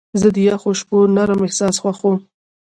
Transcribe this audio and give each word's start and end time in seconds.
زه 0.19 0.27
د 0.35 0.37
یخو 0.49 0.71
شپو 0.79 0.97
نرم 1.15 1.39
احساس 1.47 1.75
خوښوم. 1.81 2.15